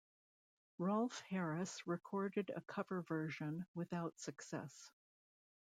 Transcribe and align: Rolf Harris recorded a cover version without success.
Rolf 0.79 1.21
Harris 1.29 1.85
recorded 1.85 2.49
a 2.55 2.61
cover 2.61 3.03
version 3.03 3.67
without 3.75 4.19
success. 4.19 4.89